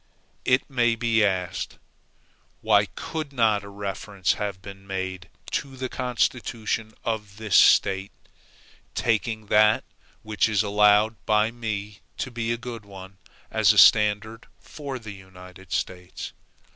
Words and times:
It 0.45 0.67
may 0.67 0.95
be 0.95 1.23
asked, 1.23 1.77
Why 2.61 2.87
could 2.87 3.31
not 3.31 3.63
a 3.63 3.69
reference 3.69 4.33
have 4.33 4.59
been 4.59 4.87
made 4.87 5.29
to 5.51 5.77
the 5.77 5.89
constitution 5.89 6.95
of 7.03 7.37
this 7.37 7.55
State, 7.55 8.11
taking 8.95 9.45
that, 9.53 9.83
which 10.23 10.49
is 10.49 10.63
allowed 10.63 11.23
by 11.27 11.51
me 11.51 11.99
to 12.17 12.31
be 12.31 12.51
a 12.51 12.57
good 12.57 12.83
one, 12.83 13.19
as 13.51 13.73
a 13.73 13.77
standard 13.77 14.47
for 14.59 14.97
the 14.97 15.11
United 15.13 15.71
States? 15.71 16.33